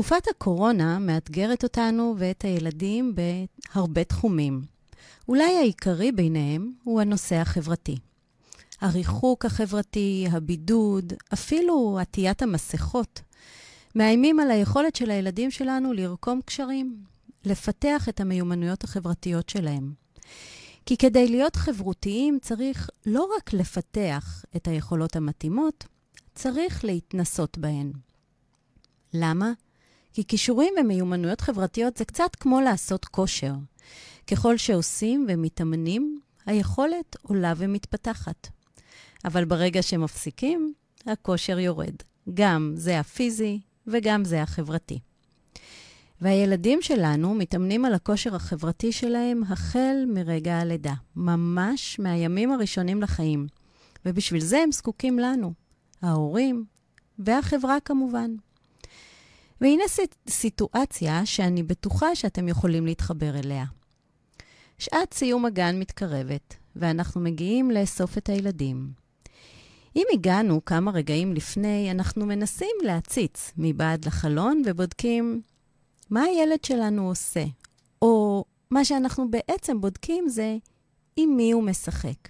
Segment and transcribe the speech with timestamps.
[0.00, 4.62] תקופת הקורונה מאתגרת אותנו ואת הילדים בהרבה תחומים.
[5.28, 7.96] אולי העיקרי ביניהם הוא הנושא החברתי.
[8.80, 13.20] הריחוק החברתי, הבידוד, אפילו עטיית המסכות,
[13.94, 17.04] מאיימים על היכולת של הילדים שלנו לרקום קשרים,
[17.44, 19.92] לפתח את המיומנויות החברתיות שלהם.
[20.86, 25.86] כי כדי להיות חברותיים צריך לא רק לפתח את היכולות המתאימות,
[26.34, 27.92] צריך להתנסות בהן.
[29.14, 29.52] למה?
[30.12, 33.52] כי כישורים ומיומנויות חברתיות זה קצת כמו לעשות כושר.
[34.26, 38.48] ככל שעושים ומתאמנים, היכולת עולה ומתפתחת.
[39.24, 40.72] אבל ברגע שמפסיקים,
[41.06, 41.94] הכושר יורד.
[42.34, 44.98] גם זה הפיזי וגם זה החברתי.
[46.20, 53.46] והילדים שלנו מתאמנים על הכושר החברתי שלהם החל מרגע הלידה, ממש מהימים הראשונים לחיים.
[54.06, 55.52] ובשביל זה הם זקוקים לנו,
[56.02, 56.64] ההורים
[57.18, 58.30] והחברה כמובן.
[59.60, 59.82] והנה
[60.28, 63.64] סיטואציה שאני בטוחה שאתם יכולים להתחבר אליה.
[64.78, 68.92] שעת סיום הגן מתקרבת, ואנחנו מגיעים לאסוף את הילדים.
[69.96, 75.42] אם הגענו כמה רגעים לפני, אנחנו מנסים להציץ מבעד לחלון ובודקים
[76.10, 77.44] מה הילד שלנו עושה.
[78.02, 80.56] או מה שאנחנו בעצם בודקים זה
[81.16, 82.28] עם מי הוא משחק.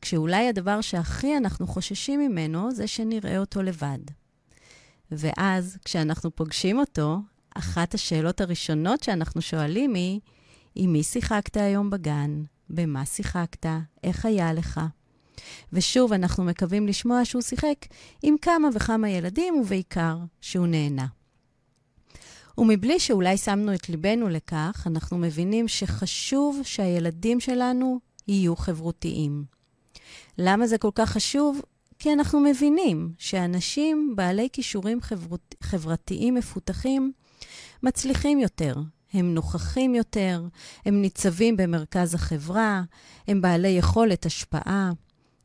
[0.00, 3.98] כשאולי הדבר שהכי אנחנו חוששים ממנו זה שנראה אותו לבד.
[5.10, 7.18] ואז, כשאנחנו פוגשים אותו,
[7.54, 10.20] אחת השאלות הראשונות שאנחנו שואלים היא,
[10.74, 12.42] עם מי שיחקת היום בגן?
[12.70, 13.66] במה שיחקת?
[14.04, 14.80] איך היה לך?
[15.72, 17.86] ושוב, אנחנו מקווים לשמוע שהוא שיחק
[18.22, 21.06] עם כמה וכמה ילדים, ובעיקר שהוא נהנה.
[22.58, 29.44] ומבלי שאולי שמנו את ליבנו לכך, אנחנו מבינים שחשוב שהילדים שלנו יהיו חברותיים.
[30.38, 31.60] למה זה כל כך חשוב?
[32.04, 37.12] כי אנחנו מבינים שאנשים בעלי כישורים חברות, חברתיים מפותחים
[37.82, 38.74] מצליחים יותר,
[39.12, 40.42] הם נוכחים יותר,
[40.84, 42.82] הם ניצבים במרכז החברה,
[43.28, 44.92] הם בעלי יכולת השפעה,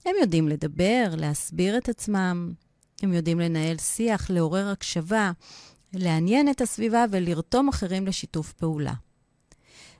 [0.06, 2.54] הם יודעים לדבר, להסביר את עצמם,
[3.02, 5.32] הם יודעים לנהל שיח, לעורר הקשבה,
[5.94, 8.94] לעניין את הסביבה ולרתום אחרים לשיתוף פעולה.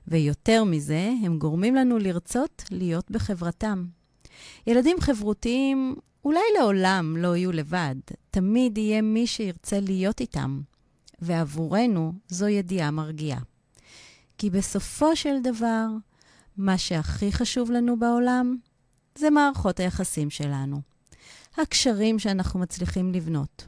[0.08, 3.99] ויותר מזה, הם גורמים לנו לרצות להיות בחברתם.
[4.68, 5.96] ילדים חברותיים
[6.26, 7.96] אולי לעולם לא יהיו לבד,
[8.32, 10.62] תמיד יהיה מי שירצה להיות איתם,
[11.22, 13.40] ועבורנו זו ידיעה מרגיעה.
[14.38, 15.88] כי בסופו של דבר,
[16.58, 18.58] מה שהכי חשוב לנו בעולם
[19.16, 20.82] זה מערכות היחסים שלנו.
[21.58, 23.68] הקשרים שאנחנו מצליחים לבנות.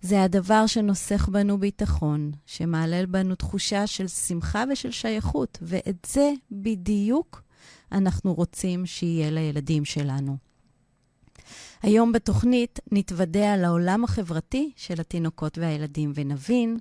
[0.00, 7.42] זה הדבר שנוסך בנו ביטחון, שמעלל בנו תחושה של שמחה ושל שייכות, ואת זה בדיוק
[7.92, 10.36] אנחנו רוצים שיהיה לילדים שלנו.
[11.82, 16.78] היום בתוכנית נתוודע על העולם החברתי של התינוקות והילדים ונבין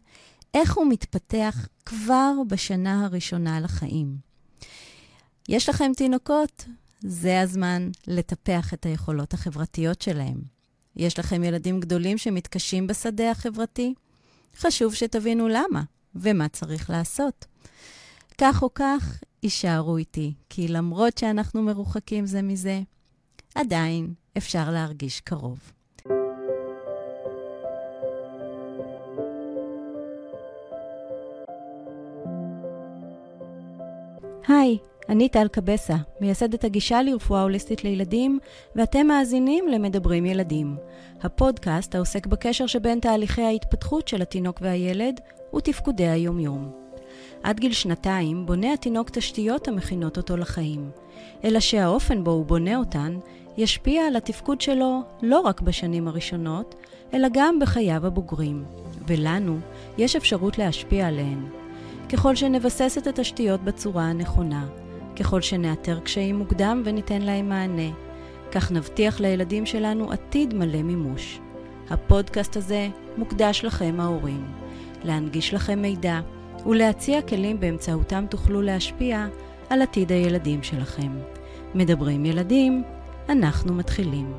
[0.53, 4.17] איך הוא מתפתח כבר בשנה הראשונה לחיים.
[5.49, 6.65] יש לכם תינוקות?
[6.99, 10.41] זה הזמן לטפח את היכולות החברתיות שלהם.
[10.95, 13.93] יש לכם ילדים גדולים שמתקשים בשדה החברתי?
[14.57, 15.83] חשוב שתבינו למה
[16.15, 17.45] ומה צריך לעשות.
[18.37, 22.81] כך או כך, יישארו איתי, כי למרות שאנחנו מרוחקים זה מזה,
[23.55, 25.59] עדיין אפשר להרגיש קרוב.
[34.47, 34.77] היי,
[35.09, 38.39] אני טל קבסה, מייסדת הגישה לרפואה הוליסטית לילדים,
[38.75, 40.77] ואתם מאזינים למדברים ילדים,
[41.21, 45.19] הפודקאסט העוסק בקשר שבין תהליכי ההתפתחות של התינוק והילד
[45.55, 46.84] ותפקודי היומיום.
[47.45, 50.89] עד גיל שנתיים בונה התינוק תשתיות המכינות אותו לחיים,
[51.43, 53.17] אלא שהאופן בו הוא בונה אותן
[53.57, 56.75] ישפיע על התפקוד שלו לא רק בשנים הראשונות,
[57.13, 58.65] אלא גם בחייו הבוגרים,
[59.07, 59.57] ולנו
[59.97, 61.45] יש אפשרות להשפיע עליהן.
[62.09, 64.67] ככל שנבסס את התשתיות בצורה הנכונה,
[65.15, 67.91] ככל שנאתר קשיים מוקדם וניתן להם מענה,
[68.51, 71.39] כך נבטיח לילדים שלנו עתיד מלא מימוש.
[71.89, 74.45] הפודקאסט הזה מוקדש לכם ההורים,
[75.03, 76.19] להנגיש לכם מידע
[76.65, 79.27] ולהציע כלים באמצעותם תוכלו להשפיע
[79.69, 81.19] על עתיד הילדים שלכם.
[81.75, 82.83] מדברים ילדים,
[83.29, 84.33] אנחנו מתחילים.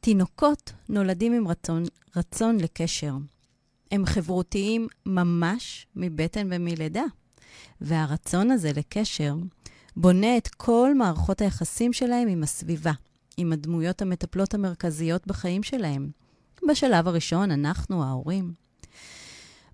[0.00, 1.82] תינוקות נולדים עם רצון,
[2.16, 3.14] רצון לקשר.
[3.92, 7.04] הם חברותיים ממש מבטן ומלידה.
[7.80, 9.34] והרצון הזה לקשר
[9.96, 12.92] בונה את כל מערכות היחסים שלהם עם הסביבה,
[13.36, 16.10] עם הדמויות המטפלות המרכזיות בחיים שלהם.
[16.68, 18.52] בשלב הראשון, אנחנו, ההורים.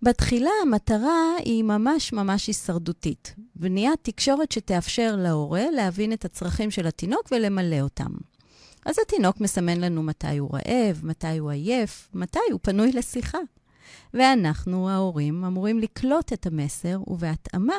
[0.03, 3.35] בתחילה המטרה היא ממש ממש הישרדותית.
[3.57, 8.13] בניית תקשורת שתאפשר להורה להבין את הצרכים של התינוק ולמלא אותם.
[8.87, 13.39] אז התינוק מסמן לנו מתי הוא רעב, מתי הוא עייף, מתי הוא פנוי לשיחה.
[14.15, 17.77] ואנחנו, ההורים, אמורים לקלוט את המסר ובהתאמה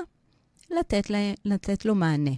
[0.71, 2.31] לתת, לה, לתת לו מענה.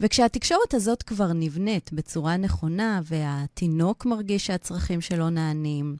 [0.00, 5.96] וכשהתקשורת הזאת כבר נבנית בצורה נכונה, והתינוק מרגיש שהצרכים שלו נענים,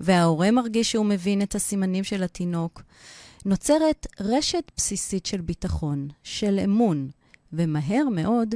[0.00, 2.82] וההורה מרגיש שהוא מבין את הסימנים של התינוק,
[3.44, 7.08] נוצרת רשת בסיסית של ביטחון, של אמון,
[7.52, 8.54] ומהר מאוד,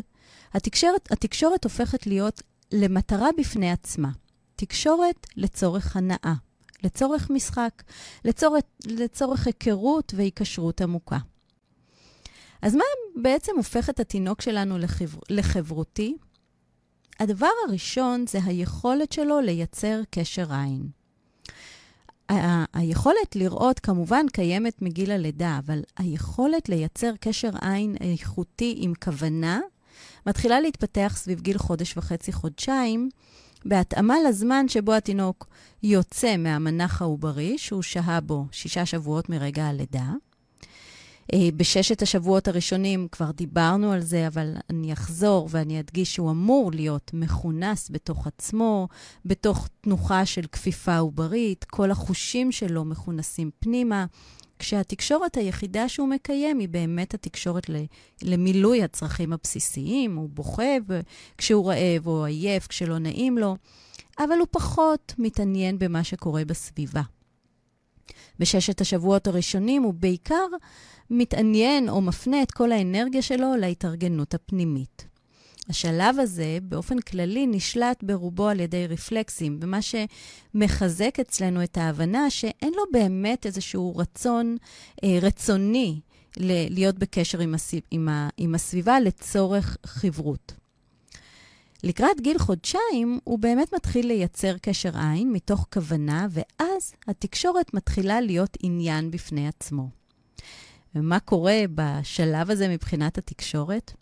[0.55, 2.43] התקשורת, התקשורת הופכת להיות
[2.73, 4.11] למטרה בפני עצמה.
[4.57, 6.35] תקשורת לצורך הנאה,
[6.83, 7.83] לצורך משחק,
[8.25, 11.19] לצורך, לצורך היכרות והיקשרות עמוקה.
[12.67, 12.85] אז מה
[13.23, 15.19] בעצם הופך את התינוק שלנו לחבר...
[15.31, 16.17] לחברותי?
[17.21, 20.89] הדבר הראשון זה היכולת שלו לייצר קשר עין.
[22.31, 29.61] ה- היכולת לראות כמובן קיימת מגיל הלידה, אבל היכולת לייצר קשר עין איכותי עם כוונה
[30.27, 33.09] מתחילה להתפתח סביב גיל חודש וחצי, חודשיים,
[33.65, 35.47] בהתאמה לזמן שבו התינוק
[35.83, 40.13] יוצא מהמנח העוברי, שהוא שהה בו שישה שבועות מרגע הלידה.
[41.35, 46.73] אה, בששת השבועות הראשונים כבר דיברנו על זה, אבל אני אחזור ואני אדגיש שהוא אמור
[46.73, 48.89] להיות מכונס בתוך עצמו,
[49.25, 54.07] בתוך תנוחה של כפיפה עוברית, כל החושים שלו מכונסים פנימה,
[54.59, 57.71] כשהתקשורת היחידה שהוא מקיים היא באמת התקשורת
[58.23, 60.17] למילוי הצרכים הבסיסיים.
[60.17, 60.77] הוא בוכה
[61.39, 63.57] כשהוא רעב או עייף, כשלא נעים לו,
[64.19, 67.03] אבל הוא פחות מתעניין במה שקורה בסביבה.
[68.39, 70.47] בששת השבועות הראשונים הוא בעיקר
[71.11, 75.07] מתעניין או מפנה את כל האנרגיה שלו להתארגנות הפנימית.
[75.69, 82.73] השלב הזה, באופן כללי, נשלט ברובו על ידי רפלקסים, ומה שמחזק אצלנו את ההבנה שאין
[82.77, 84.57] לו באמת איזשהו רצון
[85.05, 86.01] אה, רצוני
[86.37, 90.53] ל- להיות בקשר עם, הסביב, עם, ה- עם הסביבה לצורך חברות.
[91.85, 98.57] לקראת גיל חודשיים, הוא באמת מתחיל לייצר קשר עין מתוך כוונה, ואז התקשורת מתחילה להיות
[98.63, 99.89] עניין בפני עצמו.
[100.95, 103.93] ומה קורה בשלב הזה מבחינת התקשורת?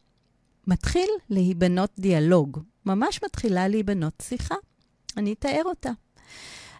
[0.67, 4.55] מתחיל להיבנות דיאלוג, ממש מתחילה להיבנות שיחה.
[5.17, 5.91] אני אתאר אותה.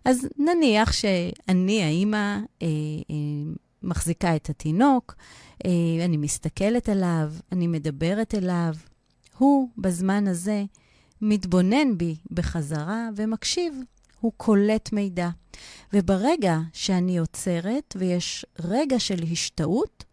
[0.05, 2.67] אז נניח שאני, האימא, אה,
[3.11, 3.53] אה,
[3.83, 5.15] מחזיקה את התינוק,
[5.67, 8.75] אה, אני מסתכלת עליו, אני מדברת אליו.
[9.39, 10.65] הוא, בזמן הזה,
[11.27, 13.75] מתבונן בי בחזרה ומקשיב.
[14.21, 15.29] הוא קולט מידע.
[15.93, 20.05] וברגע שאני עוצרת ויש רגע של השתאות,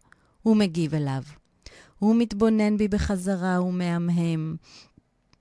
[0.42, 1.22] הוא מגיב אליו.
[1.98, 4.56] הוא מתבונן בי בחזרה, הוא מהמהם.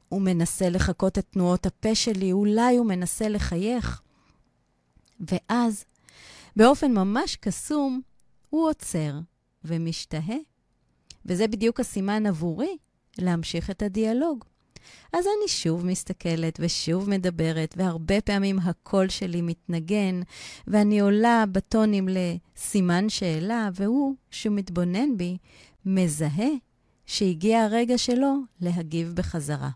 [0.10, 4.02] הוא מנסה לחקות את תנועות הפה שלי, אולי הוא מנסה לחייך.
[5.20, 5.86] ואז,
[6.56, 8.02] באופן ממש קסום,
[8.50, 9.20] הוא עוצר
[9.64, 10.38] ומשתהה.
[11.26, 12.78] וזה בדיוק הסימן עבורי
[13.18, 14.51] להמשיך את הדיאלוג.
[15.14, 20.22] אז אני שוב מסתכלת ושוב מדברת, והרבה פעמים הקול שלי מתנגן,
[20.68, 25.38] ואני עולה בטונים לסימן שאלה, והוא, שמתבונן בי,
[25.86, 26.50] מזהה
[27.06, 29.70] שהגיע הרגע שלו להגיב בחזרה.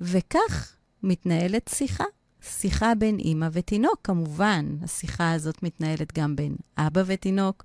[0.00, 2.04] וכך מתנהלת שיחה.
[2.42, 4.76] שיחה בין אימא ותינוק, כמובן.
[4.82, 7.64] השיחה הזאת מתנהלת גם בין אבא ותינוק,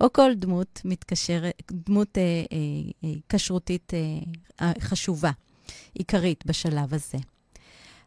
[0.00, 2.58] או כל דמות מתקשרת, דמות אה, אה,
[3.04, 3.92] אה, כשרותית
[4.60, 5.30] אה, חשובה,
[5.94, 7.18] עיקרית בשלב הזה.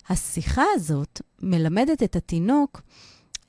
[0.09, 2.81] השיחה הזאת מלמדת את התינוק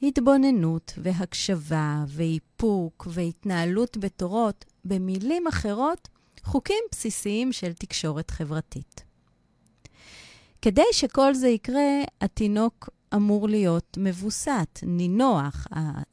[0.02, 6.08] התבוננות והקשבה ואיפוק והתנהלות בתורות, במילים אחרות,
[6.44, 9.04] חוקים בסיסיים של תקשורת חברתית.
[10.62, 15.66] כדי שכל זה יקרה, התינוק אמור להיות מבוסת, נינוח.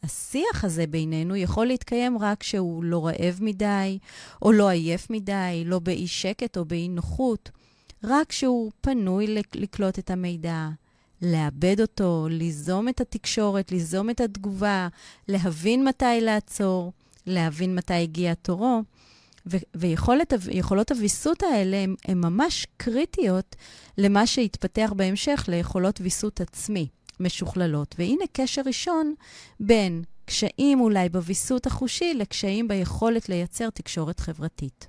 [0.03, 3.98] השיח הזה בינינו יכול להתקיים רק כשהוא לא רעב מדי,
[4.41, 7.50] או לא עייף מדי, לא באי שקט או באי נוחות,
[8.07, 10.67] רק כשהוא פנוי לקלוט את המידע,
[11.21, 14.88] לאבד אותו, ליזום את התקשורת, ליזום את התגובה,
[15.27, 16.91] להבין מתי לעצור,
[17.25, 18.81] להבין מתי הגיע תורו.
[20.45, 23.55] ויכולות הוויסות האלה הן ממש קריטיות
[23.97, 26.88] למה שיתפתח בהמשך ליכולות ויסות עצמי
[27.19, 27.95] משוכללות.
[28.00, 29.13] והנה קשר ראשון
[29.59, 34.88] בין קשיים אולי בוויסות החושי לקשיים ביכולת לייצר תקשורת חברתית.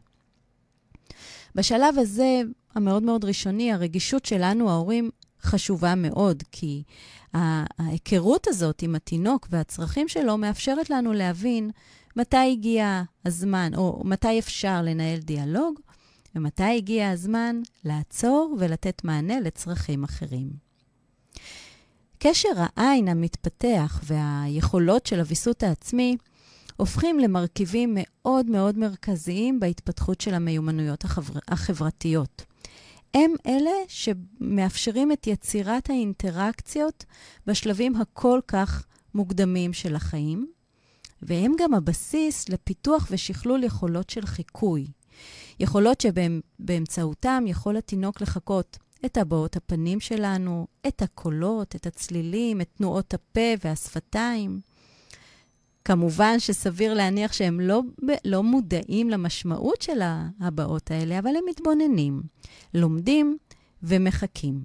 [1.56, 2.40] בשלב הזה,
[2.74, 5.10] המאוד מאוד ראשוני, הרגישות שלנו, ההורים,
[5.42, 6.82] חשובה מאוד, כי
[7.34, 11.70] ההיכרות הזאת עם התינוק והצרכים שלו מאפשרת לנו להבין
[12.16, 15.80] מתי הגיע הזמן, או מתי אפשר לנהל דיאלוג,
[16.34, 20.50] ומתי הגיע הזמן לעצור ולתת מענה לצרכים אחרים.
[22.18, 26.16] קשר העין המתפתח והיכולות של הוויסות העצמי
[26.76, 31.40] הופכים למרכיבים מאוד מאוד מרכזיים בהתפתחות של המיומנויות החבר...
[31.48, 32.44] החברתיות.
[33.14, 37.04] הם אלה שמאפשרים את יצירת האינטראקציות
[37.46, 40.46] בשלבים הכל כך מוקדמים של החיים,
[41.22, 44.86] והם גם הבסיס לפיתוח ושכלול יכולות של חיקוי.
[45.60, 53.14] יכולות שבאמצעותם יכול התינוק לחקות את הבעות הפנים שלנו, את הקולות, את הצלילים, את תנועות
[53.14, 54.60] הפה והשפתיים.
[55.86, 57.82] כמובן שסביר להניח שהם לא,
[58.24, 60.00] לא מודעים למשמעות של
[60.40, 62.22] הבעות האלה, אבל הם מתבוננים,
[62.74, 63.36] לומדים
[63.82, 64.62] ומחכים.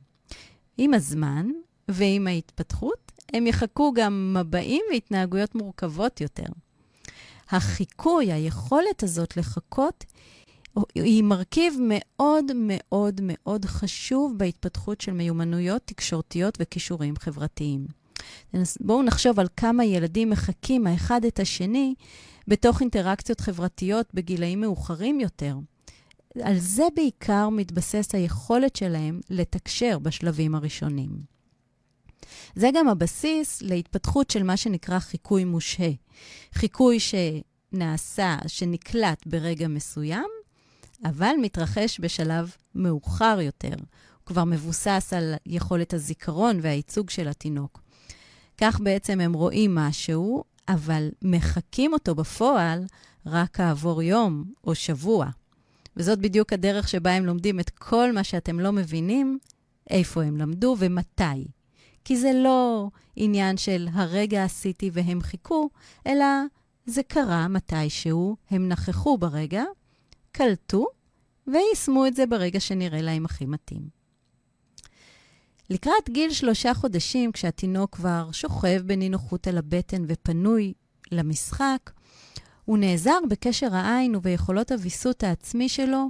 [0.78, 1.50] עם הזמן
[1.88, 6.52] ועם ההתפתחות, הם יחכו גם מבעים והתנהגויות מורכבות יותר.
[7.50, 10.06] החיקוי, היכולת הזאת לחכות,
[10.96, 18.01] היא מרכיב מאוד מאוד מאוד חשוב בהתפתחות של מיומנויות תקשורתיות וכישורים חברתיים.
[18.80, 21.94] בואו נחשוב על כמה ילדים מחקים האחד את השני
[22.48, 25.56] בתוך אינטראקציות חברתיות בגילאים מאוחרים יותר.
[26.44, 31.10] על זה בעיקר מתבסס היכולת שלהם לתקשר בשלבים הראשונים.
[32.56, 35.92] זה גם הבסיס להתפתחות של מה שנקרא חיקוי מושהה.
[36.54, 40.28] חיקוי שנעשה, שנקלט ברגע מסוים,
[41.06, 43.76] אבל מתרחש בשלב מאוחר יותר.
[43.76, 47.81] הוא כבר מבוסס על יכולת הזיכרון והייצוג של התינוק.
[48.62, 52.86] כך בעצם הם רואים משהו, אבל מחקים אותו בפועל
[53.26, 55.30] רק כעבור יום או שבוע.
[55.98, 59.40] וזאת בדיוק הדרך שבה הם לומדים את כל מה שאתם לא מבינים,
[59.90, 61.48] איפה הם למדו ומתי.
[62.06, 65.70] כי זה לא עניין של הרגע עשיתי והם חיכו,
[66.08, 66.26] אלא
[66.86, 69.64] זה קרה מתישהו, הם נכחו ברגע,
[70.32, 70.86] קלטו
[71.48, 74.01] ויישמו את זה ברגע שנראה להם הכי מתאים.
[75.72, 80.74] לקראת גיל שלושה חודשים, כשהתינוק כבר שוכב בנינוחות על הבטן ופנוי
[81.12, 81.92] למשחק,
[82.66, 86.10] הוא נעזר בקשר העין וביכולות הוויסות העצמי שלו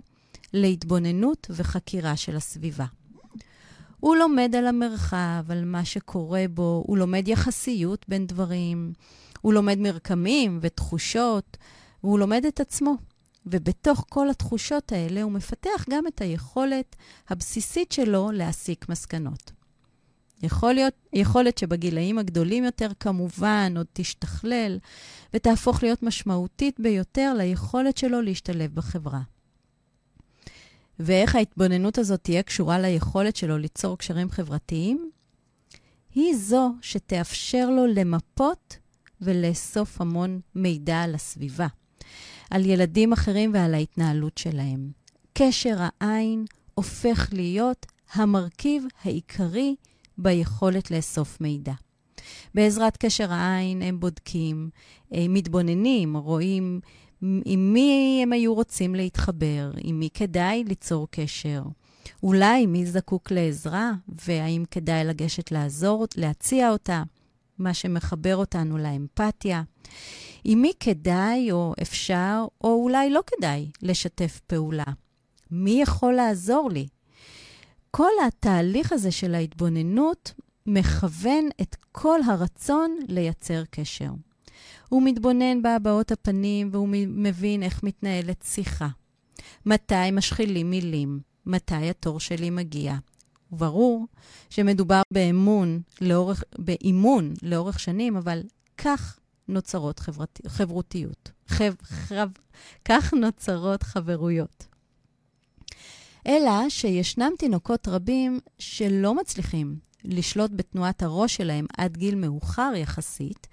[0.53, 2.85] להתבוננות וחקירה של הסביבה.
[3.99, 8.93] הוא לומד על המרחב, על מה שקורה בו, הוא לומד יחסיות בין דברים,
[9.41, 11.57] הוא לומד מרקמים ותחושות,
[12.03, 12.95] והוא לומד את עצמו.
[13.45, 16.95] ובתוך כל התחושות האלה הוא מפתח גם את היכולת
[17.29, 19.51] הבסיסית שלו להסיק מסקנות.
[20.43, 24.79] יכול להיות, יכולת שבגילאים הגדולים יותר כמובן עוד תשתכלל
[25.33, 29.21] ותהפוך להיות משמעותית ביותר ליכולת שלו להשתלב בחברה.
[30.99, 35.11] ואיך ההתבוננות הזאת תהיה קשורה ליכולת שלו ליצור קשרים חברתיים?
[36.15, 38.77] היא זו שתאפשר לו למפות
[39.21, 41.67] ולאסוף המון מידע על הסביבה.
[42.51, 44.91] על ילדים אחרים ועל ההתנהלות שלהם.
[45.33, 49.75] קשר העין הופך להיות המרכיב העיקרי
[50.17, 51.73] ביכולת לאסוף מידע.
[52.55, 54.69] בעזרת קשר העין הם בודקים,
[55.11, 56.79] הם מתבוננים, רואים
[57.21, 61.63] עם מי הם היו רוצים להתחבר, עם מי כדאי ליצור קשר.
[62.23, 63.91] אולי מי זקוק לעזרה,
[64.25, 67.03] והאם כדאי לגשת לעזור, להציע אותה,
[67.59, 69.63] מה שמחבר אותנו לאמפתיה.
[70.43, 74.83] עם מי כדאי או אפשר, או אולי לא כדאי, לשתף פעולה?
[75.51, 76.87] מי יכול לעזור לי?
[77.91, 80.33] כל התהליך הזה של ההתבוננות
[80.65, 84.11] מכוון את כל הרצון לייצר קשר.
[84.89, 88.87] הוא מתבונן בהבעות הפנים והוא מבין איך מתנהלת שיחה.
[89.65, 92.95] מתי משחילים מילים, מתי התור שלי מגיע.
[93.51, 94.07] וברור
[94.49, 98.41] שמדובר באמון, לאורך, באימון לאורך שנים, אבל
[98.77, 101.31] כך נוצרות חברת, חברותיות.
[101.47, 102.29] חב, חב,
[102.85, 104.67] כך נוצרות חברויות.
[106.27, 113.47] אלא שישנם תינוקות רבים שלא מצליחים לשלוט בתנועת הראש שלהם עד גיל מאוחר יחסית,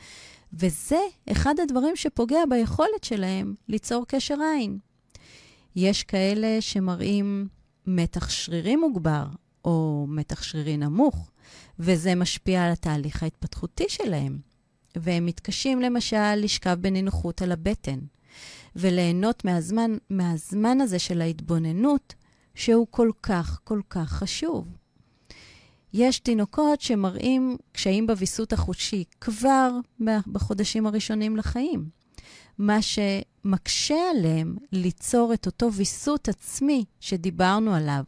[0.53, 1.01] וזה
[1.33, 4.79] אחד הדברים שפוגע ביכולת שלהם ליצור קשר עין.
[5.77, 7.49] יש כאלה שמראים
[7.87, 9.27] מתח שרירי מוגבר
[9.65, 11.31] או מתח שרירי נמוך,
[11.79, 14.39] וזה משפיע על התהליך ההתפתחותי שלהם.
[14.97, 17.99] והם מתקשים למשל לשכב בנינוחות על הבטן,
[18.77, 22.15] וליהנות מהזמן, מהזמן הזה של ההתבוננות,
[22.55, 24.67] שהוא כל כך כל כך חשוב.
[25.93, 29.71] יש תינוקות שמראים קשיים בוויסות החושי כבר
[30.27, 31.89] בחודשים הראשונים לחיים,
[32.59, 38.05] מה שמקשה עליהם ליצור את אותו ויסות עצמי שדיברנו עליו,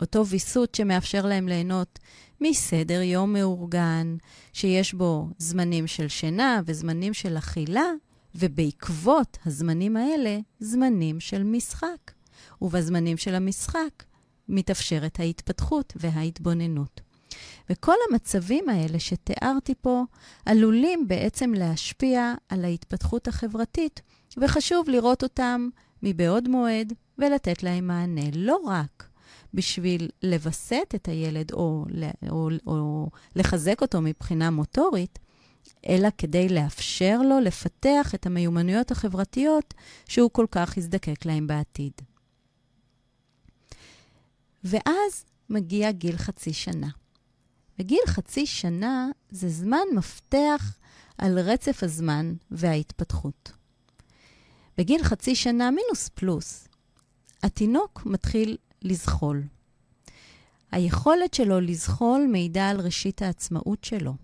[0.00, 1.98] אותו ויסות שמאפשר להם ליהנות
[2.40, 4.16] מסדר יום מאורגן,
[4.52, 7.92] שיש בו זמנים של שינה וזמנים של אכילה,
[8.34, 12.12] ובעקבות הזמנים האלה, זמנים של משחק.
[12.62, 14.04] ובזמנים של המשחק
[14.48, 17.00] מתאפשרת ההתפתחות וההתבוננות.
[17.70, 20.04] וכל המצבים האלה שתיארתי פה
[20.46, 24.00] עלולים בעצם להשפיע על ההתפתחות החברתית,
[24.36, 25.68] וחשוב לראות אותם
[26.02, 28.30] מבעוד מועד ולתת להם מענה.
[28.34, 29.08] לא רק
[29.54, 31.84] בשביל לווסת את הילד או,
[32.30, 35.18] או, או לחזק אותו מבחינה מוטורית,
[35.88, 39.74] אלא כדי לאפשר לו לפתח את המיומנויות החברתיות
[40.08, 41.92] שהוא כל כך יזדקק להם בעתיד.
[44.64, 46.88] ואז מגיע גיל חצי שנה.
[47.78, 50.78] וגיל חצי שנה זה זמן מפתח
[51.18, 53.52] על רצף הזמן וההתפתחות.
[54.78, 56.68] בגיל חצי שנה מינוס פלוס,
[57.42, 59.42] התינוק מתחיל לזחול.
[60.72, 64.14] היכולת שלו לזחול מעידה על ראשית העצמאות שלו,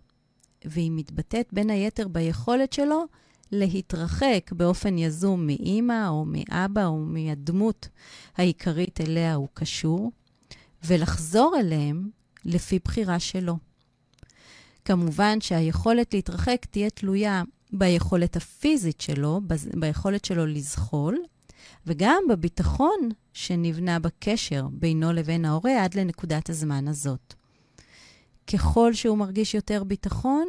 [0.65, 3.05] והיא מתבטאת בין היתר ביכולת שלו
[3.53, 7.89] להתרחק באופן יזום מאימא או מאבא או מהדמות
[8.37, 10.13] העיקרית אליה הוא קשור,
[10.85, 12.11] ולחזור אליהם
[12.45, 13.59] לפי בחירה שלו.
[14.85, 17.43] כמובן שהיכולת להתרחק תהיה תלויה
[17.73, 19.41] ביכולת הפיזית שלו,
[19.77, 21.19] ביכולת שלו לזחול,
[21.87, 27.35] וגם בביטחון שנבנה בקשר בינו לבין ההורה עד לנקודת הזמן הזאת.
[28.47, 30.47] ככל שהוא מרגיש יותר ביטחון,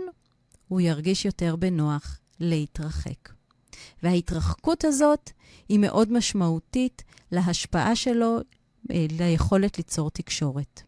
[0.68, 3.30] הוא ירגיש יותר בנוח להתרחק.
[4.04, 5.32] וההתרחקות הזאת
[5.70, 8.40] היא מאוד משמעותית להשפעה שלו,
[8.92, 10.82] אה, ליכולת ליצור תקשורת.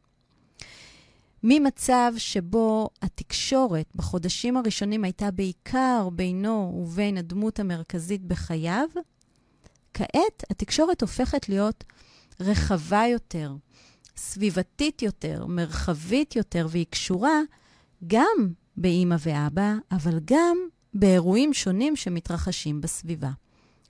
[1.44, 8.88] ממצב שבו התקשורת בחודשים הראשונים הייתה בעיקר בינו ובין הדמות המרכזית בחייו,
[9.96, 11.84] כעת התקשורת הופכת להיות
[12.40, 13.56] רחבה יותר,
[14.18, 17.42] סביבתית יותר, מרחבית יותר, והיא קשורה
[18.08, 20.58] גם באימא ואבא, אבל גם
[20.94, 23.32] באירועים שונים שמתרחשים בסביבה.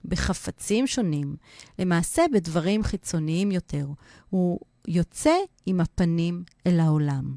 [0.04, 1.36] בחפצים שונים,
[1.78, 3.86] למעשה בדברים חיצוניים יותר.
[4.30, 5.34] הוא יוצא
[5.66, 7.36] עם הפנים אל העולם.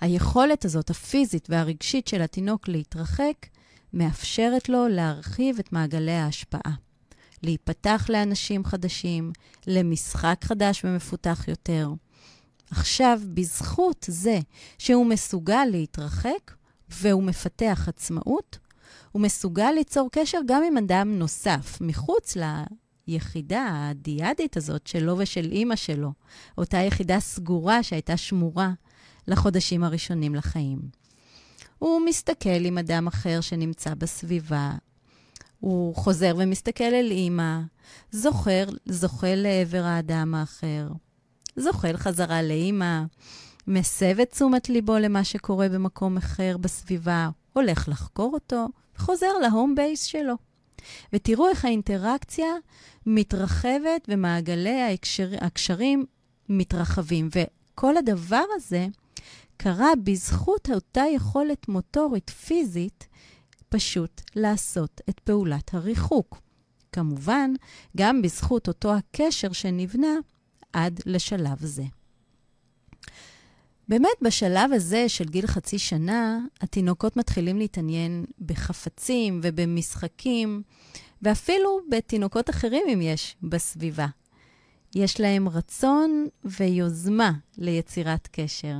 [0.00, 3.46] היכולת הזאת, הפיזית והרגשית של התינוק להתרחק,
[3.92, 6.74] מאפשרת לו להרחיב את מעגלי ההשפעה.
[7.44, 9.32] להיפתח לאנשים חדשים,
[9.66, 11.88] למשחק חדש ומפותח יותר.
[12.70, 14.38] עכשיו, בזכות זה
[14.78, 16.54] שהוא מסוגל להתרחק
[16.88, 18.58] והוא מפתח עצמאות,
[19.12, 22.36] הוא מסוגל ליצור קשר גם עם אדם נוסף, מחוץ
[23.08, 26.12] ליחידה הדיאדית הזאת שלו ושל אימא שלו,
[26.58, 28.72] אותה יחידה סגורה שהייתה שמורה
[29.28, 30.78] לחודשים הראשונים לחיים.
[31.78, 34.72] הוא מסתכל עם אדם אחר שנמצא בסביבה,
[35.64, 37.60] הוא חוזר ומסתכל אל אימא,
[38.10, 40.88] זוכר, זוחל לעבר האדם האחר,
[41.56, 43.02] זוחל חזרה לאימא,
[43.66, 50.04] מסב את תשומת ליבו למה שקורה במקום אחר בסביבה, הולך לחקור אותו, וחוזר להום בייס
[50.04, 50.34] שלו.
[51.12, 52.48] ותראו איך האינטראקציה
[53.06, 56.04] מתרחבת ומעגלי ההקשר, הקשרים
[56.48, 57.28] מתרחבים.
[57.34, 58.86] וכל הדבר הזה
[59.56, 63.08] קרה בזכות אותה יכולת מוטורית פיזית
[63.74, 66.40] פשוט לעשות את פעולת הריחוק.
[66.92, 67.50] כמובן,
[67.96, 70.14] גם בזכות אותו הקשר שנבנה
[70.72, 71.82] עד לשלב זה.
[73.88, 80.62] באמת, בשלב הזה של גיל חצי שנה, התינוקות מתחילים להתעניין בחפצים ובמשחקים,
[81.22, 84.06] ואפילו בתינוקות אחרים, אם יש, בסביבה.
[84.94, 88.76] יש להם רצון ויוזמה ליצירת קשר.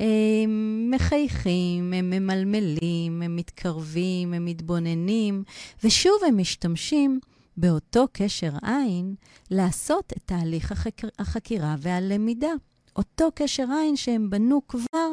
[0.00, 5.44] הם מחייכים, הם ממלמלים, הם מתקרבים, הם מתבוננים,
[5.84, 7.20] ושוב הם משתמשים
[7.56, 9.14] באותו קשר עין
[9.50, 11.00] לעשות את תהליך החק...
[11.18, 12.52] החקירה והלמידה.
[12.96, 15.10] אותו קשר עין שהם בנו כבר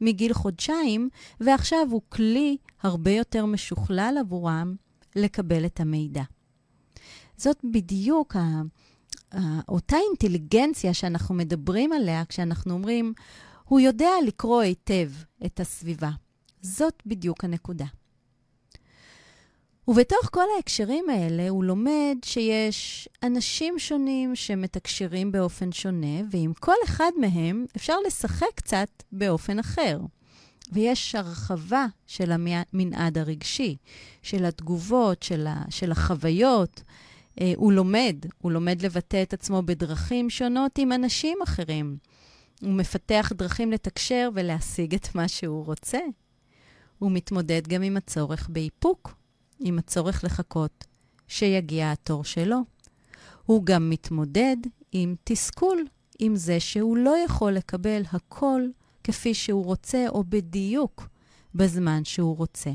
[0.00, 1.08] מגיל חודשיים,
[1.40, 4.74] ועכשיו הוא כלי הרבה יותר משוכלל עבורם
[5.16, 6.22] לקבל את המידע.
[7.36, 8.62] זאת בדיוק ה...
[9.68, 13.12] אותה אינטליגנציה שאנחנו מדברים עליה כשאנחנו אומרים,
[13.68, 15.10] הוא יודע לקרוא היטב
[15.46, 16.10] את הסביבה.
[16.60, 17.84] זאת בדיוק הנקודה.
[19.88, 27.10] ובתוך כל ההקשרים האלה הוא לומד שיש אנשים שונים שמתקשרים באופן שונה, ועם כל אחד
[27.20, 30.00] מהם אפשר לשחק קצת באופן אחר.
[30.72, 33.76] ויש הרחבה של המנעד הרגשי,
[34.22, 36.82] של התגובות, של, ה, של החוויות.
[37.40, 41.96] אה, הוא לומד, הוא לומד לבטא את עצמו בדרכים שונות עם אנשים אחרים.
[42.62, 45.98] הוא מפתח דרכים לתקשר ולהשיג את מה שהוא רוצה.
[46.98, 49.14] הוא מתמודד גם עם הצורך באיפוק,
[49.60, 50.84] עם הצורך לחכות
[51.28, 52.58] שיגיע התור שלו.
[53.46, 54.56] הוא גם מתמודד
[54.92, 55.84] עם תסכול,
[56.18, 58.62] עם זה שהוא לא יכול לקבל הכל
[59.04, 61.08] כפי שהוא רוצה או בדיוק
[61.54, 62.70] בזמן שהוא רוצה.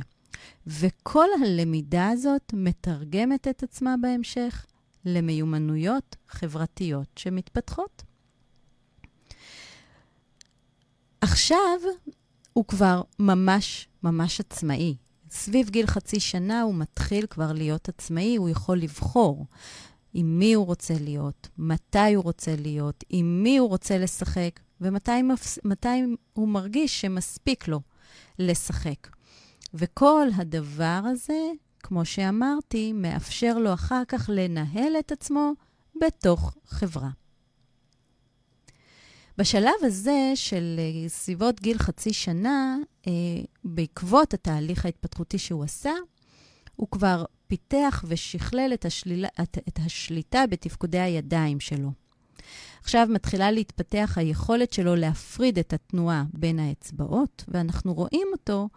[0.68, 4.66] וכל הלמידה הזאת מתרגמת את עצמה בהמשך
[5.06, 8.04] למיומנויות חברתיות שמתפתחות.
[11.22, 11.80] עכשיו
[12.54, 14.96] הוא כבר ממש ממש עצמאי.
[15.30, 19.46] סביב גיל חצי שנה הוא מתחיל כבר להיות עצמאי, הוא יכול לבחור
[20.14, 25.22] עם מי הוא רוצה להיות, מתי הוא רוצה להיות, עם מי הוא רוצה לשחק, ומתי
[25.22, 25.60] מפס...
[26.34, 27.82] הוא מרגיש שמספיק לו
[28.40, 29.08] לשחק.
[29.74, 31.40] וכל הדבר הזה,
[31.80, 35.52] כמו שאמרתי, מאפשר לו אחר כך לנהל את עצמו
[36.02, 37.10] בתוך חברה.
[39.38, 43.12] בשלב הזה של אה, סביבות גיל חצי שנה, אה,
[43.64, 45.92] בעקבות התהליך ההתפתחותי שהוא עשה,
[46.76, 51.92] הוא כבר פיתח ושכלל את, השלילה, את, את השליטה בתפקודי הידיים שלו.
[52.82, 58.70] עכשיו מתחילה להתפתח היכולת שלו להפריד את התנועה בין האצבעות, ואנחנו רואים אותו,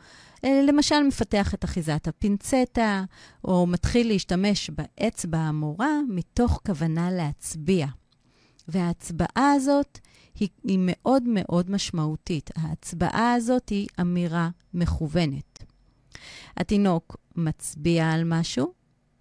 [0.44, 3.04] אה, למשל, מפתח את אחיזת הפינצטה,
[3.44, 7.86] או מתחיל להשתמש באצבע המורה מתוך כוונה להצביע.
[8.68, 9.98] וההצבעה הזאת
[10.34, 12.50] היא, היא מאוד מאוד משמעותית.
[12.56, 15.64] ההצבעה הזאת היא אמירה מכוונת.
[16.56, 18.72] התינוק מצביע על משהו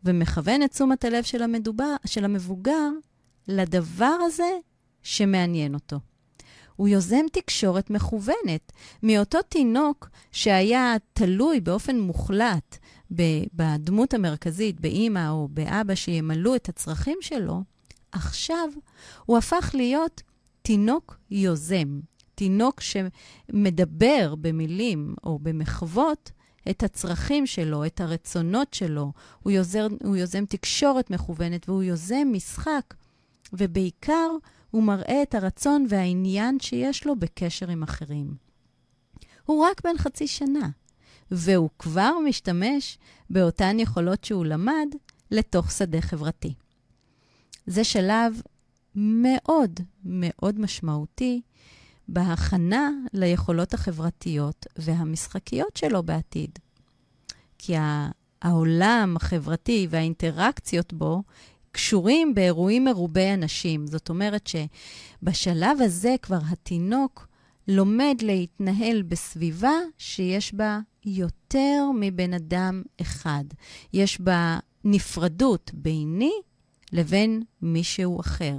[0.03, 2.89] ומכוון את תשומת הלב של, המדובר, של המבוגר
[3.47, 4.49] לדבר הזה
[5.03, 5.99] שמעניין אותו.
[6.75, 8.71] הוא יוזם תקשורת מכוונת
[9.03, 12.77] מאותו תינוק שהיה תלוי באופן מוחלט
[13.53, 17.61] בדמות המרכזית, באימא או באבא שימלאו את הצרכים שלו,
[18.13, 18.69] עכשיו
[19.25, 20.21] הוא הפך להיות
[20.61, 21.99] תינוק יוזם,
[22.35, 26.31] תינוק שמדבר במילים או במחוות
[26.69, 29.11] את הצרכים שלו, את הרצונות שלו.
[29.43, 32.93] הוא יוזר, הוא יוזם תקשורת מכוונת והוא יוזם משחק,
[33.53, 34.29] ובעיקר
[34.71, 38.35] הוא מראה את הרצון והעניין שיש לו בקשר עם אחרים.
[39.45, 40.69] הוא רק בן חצי שנה,
[41.31, 42.97] והוא כבר משתמש
[43.29, 44.87] באותן יכולות שהוא למד
[45.31, 46.53] לתוך שדה חברתי.
[47.67, 48.41] זה שלב
[48.95, 51.41] מאוד מאוד משמעותי
[52.07, 56.59] בהכנה ליכולות החברתיות והמשחקיות שלו בעתיד.
[57.57, 57.75] כי
[58.41, 61.23] העולם החברתי והאינטראקציות בו
[61.71, 63.87] קשורים באירועים מרובי אנשים.
[63.87, 67.27] זאת אומרת שבשלב הזה כבר התינוק
[67.67, 73.43] לומד להתנהל בסביבה שיש בה יותר מבן אדם אחד.
[73.93, 76.33] יש בה נפרדות ביני
[76.93, 78.57] לבין מישהו אחר.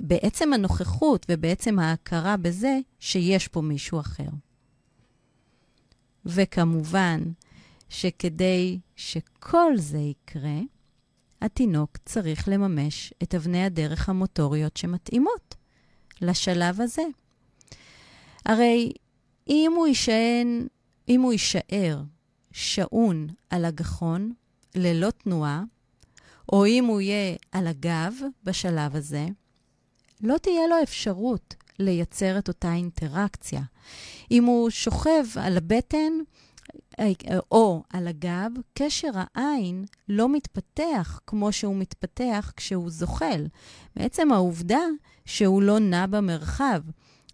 [0.00, 4.28] בעצם הנוכחות ובעצם ההכרה בזה שיש פה מישהו אחר.
[6.26, 7.20] וכמובן
[7.88, 10.58] שכדי שכל זה יקרה,
[11.40, 15.54] התינוק צריך לממש את אבני הדרך המוטוריות שמתאימות
[16.20, 17.02] לשלב הזה.
[18.44, 18.92] הרי
[19.48, 20.66] אם הוא יישען,
[21.08, 22.02] אם הוא יישאר
[22.52, 24.32] שעון על הגחון,
[24.74, 25.62] ללא תנועה,
[26.52, 29.26] או אם הוא יהיה על הגב בשלב הזה,
[30.20, 33.62] לא תהיה לו אפשרות לייצר את אותה אינטראקציה.
[34.30, 36.12] אם הוא שוכב על הבטן
[37.50, 43.46] או על הגב, קשר העין לא מתפתח כמו שהוא מתפתח כשהוא זוחל.
[43.96, 44.82] מעצם העובדה
[45.24, 46.80] שהוא לא נע במרחב,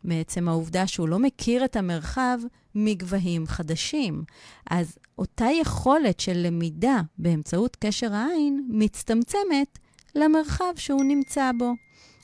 [0.05, 2.39] מעצם העובדה שהוא לא מכיר את המרחב
[2.75, 4.25] מגבהים חדשים.
[4.71, 9.79] אז אותה יכולת של למידה באמצעות קשר העין מצטמצמת
[10.15, 11.73] למרחב שהוא נמצא בו.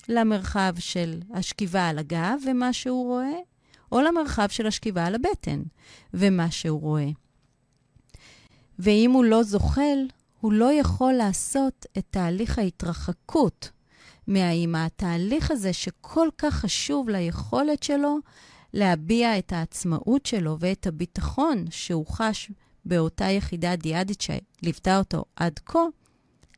[0.08, 3.38] למרחב של השכיבה על הגב ומה שהוא רואה,
[3.92, 5.62] או למרחב של השכיבה על הבטן
[6.14, 7.08] ומה שהוא רואה.
[8.78, 9.98] ואם הוא לא זוחל,
[10.40, 13.70] הוא לא יכול לעשות את תהליך ההתרחקות
[14.26, 14.78] מהאימא.
[14.78, 18.18] התהליך הזה שכל כך חשוב ליכולת שלו
[18.74, 22.50] להביע את העצמאות שלו ואת הביטחון שהוא חש
[22.86, 25.78] באותה יחידה דיאדית שליוותה אותו עד כה,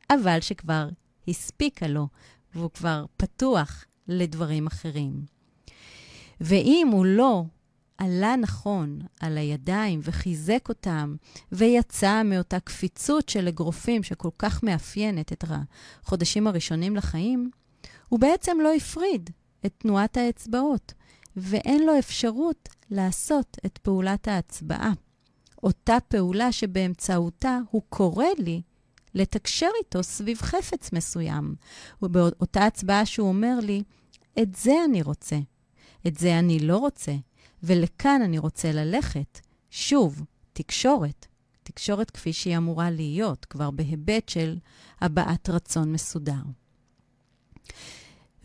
[0.09, 0.89] אבל שכבר
[1.27, 2.07] הספיקה לו
[2.55, 5.25] והוא כבר פתוח לדברים אחרים.
[6.41, 7.43] ואם הוא לא
[7.97, 11.15] עלה נכון על הידיים וחיזק אותם
[11.51, 17.51] ויצא מאותה קפיצות של אגרופים שכל כך מאפיינת את החודשים הראשונים לחיים,
[18.09, 19.29] הוא בעצם לא הפריד
[19.65, 20.93] את תנועת האצבעות,
[21.35, 24.93] ואין לו אפשרות לעשות את פעולת ההצבעה.
[25.63, 28.61] אותה פעולה שבאמצעותה הוא קורא לי
[29.15, 31.55] לתקשר איתו סביב חפץ מסוים.
[32.01, 33.83] ובאותה הצבעה שהוא אומר לי,
[34.41, 35.39] את זה אני רוצה,
[36.07, 37.15] את זה אני לא רוצה,
[37.63, 39.39] ולכאן אני רוצה ללכת.
[39.69, 41.25] שוב, תקשורת.
[41.63, 44.57] תקשורת כפי שהיא אמורה להיות, כבר בהיבט של
[45.01, 46.41] הבעת רצון מסודר.